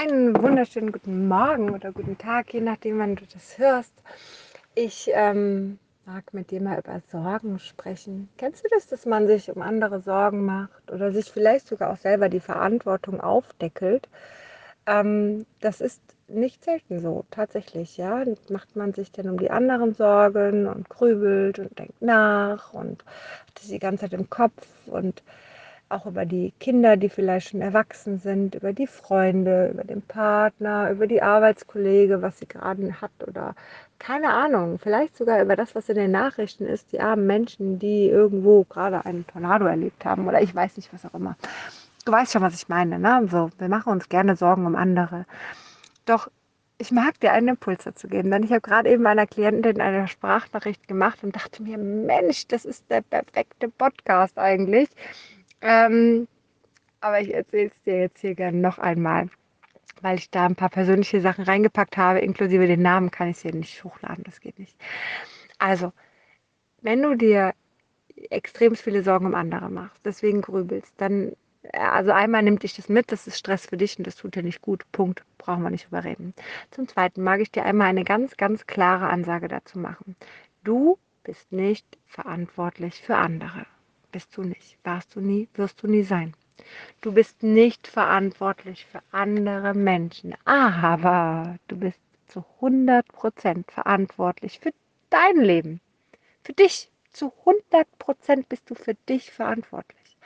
Einen 0.00 0.40
wunderschönen 0.40 0.92
guten 0.92 1.26
Morgen 1.26 1.70
oder 1.70 1.90
guten 1.90 2.16
Tag, 2.16 2.54
je 2.54 2.60
nachdem, 2.60 3.00
wann 3.00 3.16
du 3.16 3.24
das 3.34 3.58
hörst. 3.58 3.92
Ich 4.76 5.10
ähm, 5.12 5.80
mag 6.06 6.32
mit 6.32 6.52
dir 6.52 6.60
mal 6.60 6.78
über 6.78 7.00
Sorgen 7.10 7.58
sprechen. 7.58 8.28
Kennst 8.36 8.64
du 8.64 8.68
das, 8.70 8.86
dass 8.86 9.06
man 9.06 9.26
sich 9.26 9.50
um 9.50 9.60
andere 9.60 9.98
Sorgen 9.98 10.44
macht 10.44 10.92
oder 10.92 11.10
sich 11.10 11.32
vielleicht 11.32 11.66
sogar 11.66 11.92
auch 11.92 11.96
selber 11.96 12.28
die 12.28 12.38
Verantwortung 12.38 13.20
aufdeckelt? 13.20 14.08
Ähm, 14.86 15.46
das 15.60 15.80
ist 15.80 16.00
nicht 16.28 16.62
selten 16.62 17.00
so, 17.00 17.24
tatsächlich, 17.32 17.96
ja. 17.96 18.22
Macht 18.50 18.76
man 18.76 18.94
sich 18.94 19.10
dann 19.10 19.28
um 19.28 19.36
die 19.36 19.50
anderen 19.50 19.94
Sorgen 19.94 20.68
und 20.68 20.88
grübelt 20.88 21.58
und 21.58 21.76
denkt 21.76 22.00
nach 22.00 22.72
und 22.72 23.04
hat 23.48 23.54
das 23.56 23.66
die 23.66 23.80
ganze 23.80 24.02
Zeit 24.02 24.12
im 24.12 24.30
Kopf 24.30 24.64
und 24.86 25.24
auch 25.88 26.06
über 26.06 26.26
die 26.26 26.52
Kinder, 26.60 26.96
die 26.96 27.08
vielleicht 27.08 27.50
schon 27.50 27.60
erwachsen 27.60 28.18
sind, 28.18 28.54
über 28.54 28.72
die 28.72 28.86
Freunde, 28.86 29.70
über 29.72 29.84
den 29.84 30.02
Partner, 30.02 30.90
über 30.90 31.06
die 31.06 31.22
Arbeitskollege, 31.22 32.20
was 32.22 32.38
sie 32.38 32.46
gerade 32.46 33.00
hat 33.00 33.12
oder 33.26 33.54
keine 33.98 34.30
Ahnung, 34.30 34.78
vielleicht 34.78 35.16
sogar 35.16 35.42
über 35.42 35.56
das, 35.56 35.74
was 35.74 35.88
in 35.88 35.96
den 35.96 36.12
Nachrichten 36.12 36.66
ist, 36.66 36.92
die 36.92 37.00
armen 37.00 37.26
Menschen, 37.26 37.78
die 37.78 38.08
irgendwo 38.08 38.64
gerade 38.64 39.04
einen 39.04 39.26
Tornado 39.26 39.66
erlebt 39.66 40.04
haben 40.04 40.28
oder 40.28 40.40
ich 40.40 40.54
weiß 40.54 40.76
nicht, 40.76 40.92
was 40.92 41.04
auch 41.04 41.14
immer. 41.14 41.36
Du 42.04 42.12
weißt 42.12 42.32
schon, 42.32 42.42
was 42.42 42.54
ich 42.54 42.68
meine, 42.68 42.98
ne? 42.98 43.26
So, 43.30 43.50
wir 43.58 43.68
machen 43.68 43.92
uns 43.92 44.08
gerne 44.08 44.36
Sorgen 44.36 44.66
um 44.66 44.76
andere. 44.76 45.26
Doch 46.04 46.30
ich 46.78 46.92
mag 46.92 47.18
dir 47.18 47.32
einen 47.32 47.48
Impuls 47.48 47.84
dazu 47.84 48.06
geben, 48.06 48.30
denn 48.30 48.44
ich 48.44 48.50
habe 48.50 48.60
gerade 48.60 48.88
eben 48.88 49.02
meiner 49.02 49.26
Klientin 49.26 49.80
eine 49.80 50.06
Sprachnachricht 50.06 50.86
gemacht 50.86 51.24
und 51.24 51.34
dachte 51.34 51.62
mir, 51.62 51.76
Mensch, 51.76 52.46
das 52.46 52.64
ist 52.64 52.88
der 52.88 53.00
perfekte 53.00 53.68
Podcast 53.68 54.38
eigentlich 54.38 54.88
ähm, 55.60 56.28
aber 57.00 57.20
ich 57.20 57.32
erzähle 57.34 57.70
es 57.70 57.82
dir 57.82 57.98
jetzt 57.98 58.20
hier 58.20 58.34
gerne 58.34 58.58
noch 58.58 58.78
einmal, 58.78 59.28
weil 60.02 60.18
ich 60.18 60.30
da 60.30 60.46
ein 60.46 60.56
paar 60.56 60.68
persönliche 60.68 61.20
Sachen 61.20 61.44
reingepackt 61.44 61.96
habe, 61.96 62.20
inklusive 62.20 62.66
den 62.66 62.82
Namen 62.82 63.10
kann 63.10 63.28
ich 63.28 63.40
hier 63.40 63.54
nicht 63.54 63.82
hochladen, 63.84 64.24
das 64.24 64.40
geht 64.40 64.58
nicht. 64.58 64.76
Also, 65.58 65.92
wenn 66.82 67.02
du 67.02 67.14
dir 67.14 67.54
extrem 68.30 68.74
viele 68.74 69.02
Sorgen 69.02 69.26
um 69.26 69.34
andere 69.34 69.70
machst, 69.70 70.00
deswegen 70.04 70.42
grübelst, 70.42 70.92
dann, 70.98 71.32
äh, 71.62 71.78
also 71.78 72.12
einmal 72.12 72.42
nimmt 72.42 72.62
dich 72.62 72.74
das 72.74 72.88
mit, 72.88 73.12
das 73.12 73.26
ist 73.26 73.38
Stress 73.38 73.66
für 73.66 73.76
dich 73.76 73.98
und 73.98 74.06
das 74.06 74.16
tut 74.16 74.34
dir 74.34 74.42
nicht 74.42 74.62
gut. 74.62 74.84
Punkt. 74.92 75.24
Brauchen 75.38 75.62
wir 75.62 75.70
nicht 75.70 75.86
überreden. 75.86 76.34
Zum 76.70 76.88
Zweiten 76.88 77.22
mag 77.22 77.40
ich 77.40 77.50
dir 77.50 77.64
einmal 77.64 77.88
eine 77.88 78.04
ganz, 78.04 78.36
ganz 78.36 78.66
klare 78.66 79.08
Ansage 79.08 79.48
dazu 79.48 79.78
machen. 79.78 80.16
Du 80.64 80.98
bist 81.22 81.50
nicht 81.52 81.86
verantwortlich 82.06 83.02
für 83.02 83.16
andere. 83.16 83.66
Bist 84.10 84.36
du 84.36 84.42
nicht. 84.42 84.78
Warst 84.84 85.14
du 85.14 85.20
nie, 85.20 85.48
wirst 85.54 85.82
du 85.82 85.86
nie 85.86 86.02
sein. 86.02 86.34
Du 87.02 87.12
bist 87.12 87.42
nicht 87.42 87.86
verantwortlich 87.86 88.86
für 88.86 89.02
andere 89.12 89.74
Menschen, 89.74 90.34
aber 90.44 91.58
du 91.68 91.76
bist 91.76 92.00
zu 92.26 92.44
100% 92.60 93.70
verantwortlich 93.70 94.60
für 94.60 94.72
dein 95.10 95.36
Leben. 95.36 95.80
Für 96.42 96.52
dich. 96.54 96.90
Zu 97.10 97.32
100% 97.44 98.44
bist 98.48 98.70
du 98.70 98.74
für 98.74 98.94
dich 98.94 99.30
verantwortlich. 99.30 100.16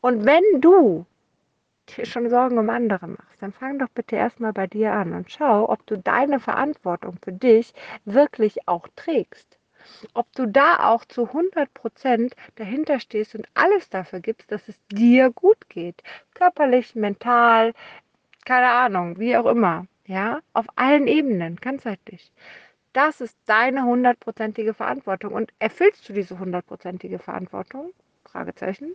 Und 0.00 0.24
wenn 0.24 0.60
du 0.60 1.06
dir 1.88 2.06
schon 2.06 2.30
Sorgen 2.30 2.58
um 2.58 2.70
andere 2.70 3.08
machst, 3.08 3.40
dann 3.42 3.52
fang 3.52 3.78
doch 3.78 3.88
bitte 3.88 4.16
erstmal 4.16 4.52
bei 4.52 4.66
dir 4.66 4.92
an 4.92 5.14
und 5.14 5.30
schau, 5.30 5.68
ob 5.68 5.84
du 5.86 5.98
deine 5.98 6.38
Verantwortung 6.38 7.18
für 7.22 7.32
dich 7.32 7.72
wirklich 8.04 8.68
auch 8.68 8.88
trägst 8.94 9.57
ob 10.14 10.32
du 10.34 10.46
da 10.46 10.88
auch 10.88 11.04
zu 11.04 11.26
100 11.28 11.72
Prozent 11.74 12.34
dahinter 12.56 13.00
stehst 13.00 13.34
und 13.34 13.46
alles 13.54 13.88
dafür 13.90 14.20
gibst, 14.20 14.50
dass 14.52 14.68
es 14.68 14.78
dir 14.92 15.30
gut 15.30 15.68
geht. 15.68 16.02
Körperlich, 16.34 16.94
mental, 16.94 17.72
keine 18.44 18.70
Ahnung, 18.70 19.18
wie 19.18 19.36
auch 19.36 19.46
immer. 19.46 19.86
Ja, 20.06 20.40
auf 20.54 20.66
allen 20.76 21.06
Ebenen, 21.06 21.56
ganzheitlich. 21.56 22.32
Das 22.94 23.20
ist 23.20 23.38
deine 23.46 23.84
hundertprozentige 23.84 24.74
Verantwortung. 24.74 25.34
Und 25.34 25.52
erfüllst 25.58 26.08
du 26.08 26.12
diese 26.14 26.38
hundertprozentige 26.38 27.18
Verantwortung? 27.18 27.92
Fragezeichen. 28.24 28.94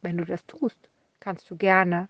Wenn 0.00 0.16
du 0.16 0.24
das 0.24 0.44
tust, 0.46 0.78
kannst 1.20 1.50
du 1.50 1.56
gerne 1.56 2.08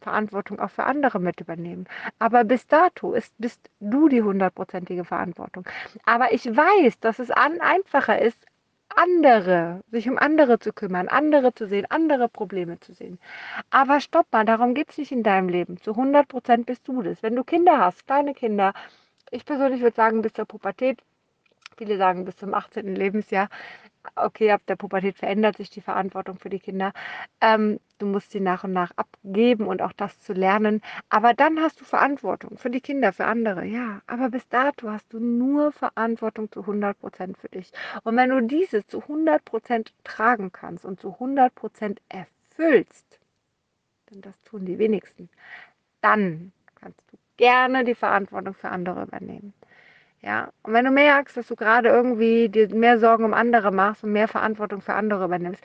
Verantwortung 0.00 0.60
auch 0.60 0.70
für 0.70 0.84
andere 0.84 1.18
mit 1.20 1.40
übernehmen. 1.40 1.86
Aber 2.18 2.44
bis 2.44 2.66
dato 2.66 3.12
ist, 3.12 3.34
bist 3.38 3.70
du 3.80 4.08
die 4.08 4.22
hundertprozentige 4.22 5.04
Verantwortung. 5.04 5.64
Aber 6.04 6.32
ich 6.32 6.44
weiß, 6.44 7.00
dass 7.00 7.18
es 7.18 7.30
an, 7.30 7.60
einfacher 7.60 8.20
ist, 8.20 8.38
andere, 8.94 9.82
sich 9.90 10.08
um 10.08 10.18
andere 10.18 10.58
zu 10.58 10.72
kümmern, 10.72 11.08
andere 11.08 11.54
zu 11.54 11.66
sehen, 11.66 11.86
andere 11.90 12.28
Probleme 12.28 12.80
zu 12.80 12.94
sehen. 12.94 13.18
Aber 13.70 14.00
stopp 14.00 14.26
mal, 14.32 14.44
darum 14.44 14.74
geht 14.74 14.90
es 14.90 14.98
nicht 14.98 15.12
in 15.12 15.22
deinem 15.22 15.48
Leben. 15.48 15.76
Zu 15.78 15.90
100 15.92 16.26
Prozent 16.26 16.66
bist 16.66 16.86
du 16.88 17.02
das. 17.02 17.22
Wenn 17.22 17.36
du 17.36 17.44
Kinder 17.44 17.78
hast, 17.78 18.06
kleine 18.06 18.34
Kinder, 18.34 18.72
ich 19.30 19.44
persönlich 19.44 19.82
würde 19.82 19.96
sagen, 19.96 20.22
bis 20.22 20.32
zur 20.32 20.46
Pubertät, 20.46 21.02
viele 21.76 21.98
sagen 21.98 22.24
bis 22.24 22.36
zum 22.36 22.54
18. 22.54 22.94
Lebensjahr, 22.94 23.48
okay, 24.16 24.50
ab 24.52 24.62
der 24.66 24.76
Pubertät 24.76 25.16
verändert 25.16 25.56
sich 25.56 25.70
die 25.70 25.80
Verantwortung 25.80 26.38
für 26.38 26.50
die 26.50 26.60
Kinder. 26.60 26.92
Ähm, 27.40 27.80
du 27.98 28.06
musst 28.06 28.30
sie 28.30 28.40
nach 28.40 28.64
und 28.64 28.72
nach 28.72 28.92
abgeben 28.96 29.66
und 29.66 29.82
auch 29.82 29.92
das 29.92 30.20
zu 30.20 30.32
lernen. 30.32 30.82
Aber 31.08 31.34
dann 31.34 31.60
hast 31.60 31.80
du 31.80 31.84
Verantwortung 31.84 32.58
für 32.58 32.70
die 32.70 32.80
Kinder, 32.80 33.12
für 33.12 33.26
andere. 33.26 33.64
Ja, 33.64 34.02
aber 34.06 34.30
bis 34.30 34.48
dato 34.48 34.90
hast 34.90 35.12
du 35.12 35.18
nur 35.20 35.72
Verantwortung 35.72 36.50
zu 36.52 36.60
100 36.60 36.98
Prozent 36.98 37.38
für 37.38 37.48
dich. 37.48 37.72
Und 38.04 38.16
wenn 38.16 38.30
du 38.30 38.40
diese 38.42 38.86
zu 38.86 39.02
100 39.02 39.44
Prozent 39.44 39.92
tragen 40.04 40.52
kannst 40.52 40.84
und 40.84 41.00
zu 41.00 41.12
100 41.14 41.54
Prozent 41.54 42.00
erfüllst, 42.08 43.18
denn 44.10 44.20
das 44.22 44.40
tun 44.42 44.64
die 44.64 44.78
wenigsten, 44.78 45.28
dann 46.00 46.52
kannst 46.74 47.00
du 47.12 47.18
gerne 47.36 47.84
die 47.84 47.94
Verantwortung 47.94 48.54
für 48.54 48.68
andere 48.68 49.02
übernehmen. 49.02 49.54
Ja, 50.20 50.52
und 50.62 50.72
wenn 50.72 50.84
du 50.84 50.90
merkst, 50.90 51.36
dass 51.36 51.46
du 51.46 51.54
gerade 51.54 51.88
irgendwie 51.88 52.48
dir 52.48 52.74
mehr 52.74 52.98
Sorgen 52.98 53.24
um 53.24 53.34
andere 53.34 53.70
machst 53.70 54.02
und 54.02 54.12
mehr 54.12 54.28
Verantwortung 54.28 54.80
für 54.80 54.94
andere 54.94 55.24
übernimmst, 55.24 55.62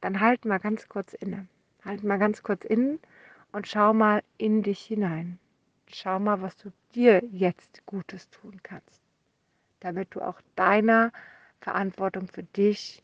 dann 0.00 0.20
halt 0.20 0.44
mal 0.44 0.58
ganz 0.58 0.88
kurz 0.88 1.12
inne. 1.12 1.46
Halt 1.84 2.02
mal 2.02 2.18
ganz 2.18 2.42
kurz 2.42 2.64
innen 2.64 2.98
und 3.52 3.68
schau 3.68 3.92
mal 3.92 4.22
in 4.38 4.62
dich 4.62 4.80
hinein. 4.80 5.38
Schau 5.88 6.18
mal, 6.18 6.40
was 6.40 6.56
du 6.56 6.72
dir 6.94 7.22
jetzt 7.24 7.84
Gutes 7.86 8.30
tun 8.30 8.60
kannst, 8.62 9.02
damit 9.80 10.14
du 10.14 10.20
auch 10.22 10.40
deiner 10.56 11.12
Verantwortung 11.60 12.28
für 12.28 12.42
dich 12.42 13.02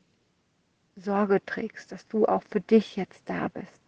Sorge 0.97 1.45
trägst, 1.45 1.93
dass 1.93 2.09
du 2.09 2.27
auch 2.27 2.43
für 2.43 2.61
dich 2.61 2.97
jetzt 2.97 3.29
da 3.29 3.49
bist. 3.49 3.81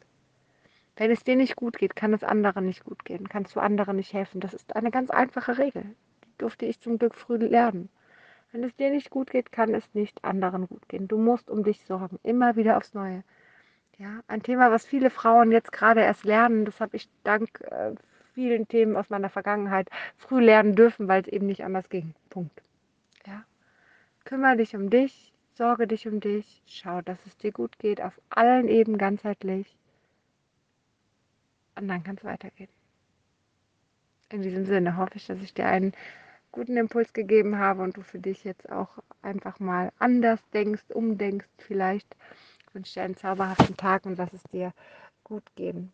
Wenn 0.96 1.10
es 1.10 1.24
dir 1.24 1.36
nicht 1.36 1.56
gut 1.56 1.78
geht, 1.78 1.96
kann 1.96 2.12
es 2.14 2.22
anderen 2.22 2.66
nicht 2.66 2.84
gut 2.84 3.04
gehen, 3.04 3.28
kannst 3.28 3.56
du 3.56 3.60
anderen 3.60 3.96
nicht 3.96 4.12
helfen. 4.12 4.40
Das 4.40 4.54
ist 4.54 4.76
eine 4.76 4.90
ganz 4.90 5.10
einfache 5.10 5.58
Regel 5.58 5.96
durfte 6.38 6.66
ich 6.66 6.80
zum 6.80 6.98
Glück 6.98 7.14
früh 7.14 7.36
lernen. 7.36 7.88
Wenn 8.52 8.62
es 8.62 8.76
dir 8.76 8.90
nicht 8.90 9.10
gut 9.10 9.30
geht, 9.30 9.50
kann 9.50 9.74
es 9.74 9.82
nicht 9.94 10.24
anderen 10.24 10.68
gut 10.68 10.88
gehen. 10.88 11.08
Du 11.08 11.18
musst 11.18 11.50
um 11.50 11.64
dich 11.64 11.84
sorgen, 11.86 12.20
immer 12.22 12.56
wieder 12.56 12.76
aufs 12.76 12.94
Neue. 12.94 13.24
Ja, 13.98 14.20
ein 14.28 14.42
Thema, 14.42 14.70
was 14.70 14.86
viele 14.86 15.10
Frauen 15.10 15.52
jetzt 15.52 15.72
gerade 15.72 16.00
erst 16.00 16.24
lernen, 16.24 16.64
das 16.64 16.80
habe 16.80 16.96
ich 16.96 17.08
dank 17.22 17.60
äh, 17.62 17.94
vielen 18.34 18.68
Themen 18.68 18.96
aus 18.96 19.10
meiner 19.10 19.28
Vergangenheit 19.28 19.88
früh 20.16 20.40
lernen 20.40 20.74
dürfen, 20.74 21.08
weil 21.08 21.22
es 21.22 21.28
eben 21.28 21.46
nicht 21.46 21.64
anders 21.64 21.88
ging. 21.88 22.14
Punkt. 22.30 22.62
Ja. 23.26 23.44
Kümmere 24.24 24.56
dich 24.56 24.74
um 24.74 24.90
dich, 24.90 25.32
sorge 25.54 25.86
dich 25.86 26.08
um 26.08 26.20
dich, 26.20 26.62
schau, 26.66 27.02
dass 27.02 27.18
es 27.26 27.36
dir 27.36 27.52
gut 27.52 27.78
geht, 27.78 28.00
auf 28.00 28.20
allen 28.30 28.68
Ebenen 28.68 28.98
ganzheitlich. 28.98 29.76
Und 31.76 31.88
dann 31.88 32.02
kann 32.02 32.16
es 32.16 32.24
weitergehen. 32.24 32.68
In 34.34 34.42
diesem 34.42 34.66
Sinne 34.66 34.96
hoffe 34.96 35.12
ich, 35.14 35.28
dass 35.28 35.40
ich 35.40 35.54
dir 35.54 35.66
einen 35.66 35.92
guten 36.50 36.76
Impuls 36.76 37.12
gegeben 37.12 37.56
habe 37.56 37.84
und 37.84 37.96
du 37.96 38.02
für 38.02 38.18
dich 38.18 38.42
jetzt 38.42 38.68
auch 38.68 38.98
einfach 39.22 39.60
mal 39.60 39.92
anders 40.00 40.40
denkst, 40.52 40.82
umdenkst 40.92 41.46
vielleicht. 41.58 42.16
Ich 42.66 42.74
wünsche 42.74 42.94
dir 42.94 43.02
einen 43.04 43.16
zauberhaften 43.16 43.76
Tag 43.76 44.04
und 44.06 44.18
lass 44.18 44.32
es 44.32 44.42
dir 44.50 44.72
gut 45.22 45.44
gehen. 45.54 45.92